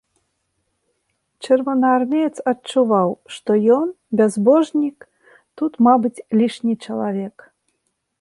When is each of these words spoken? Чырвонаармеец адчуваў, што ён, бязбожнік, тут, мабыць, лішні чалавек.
Чырвонаармеец 1.47 2.31
адчуваў, 2.51 3.09
што 3.35 3.51
ён, 3.77 3.87
бязбожнік, 4.21 4.97
тут, 5.61 5.71
мабыць, 5.89 6.23
лішні 6.41 6.73
чалавек. 6.87 7.35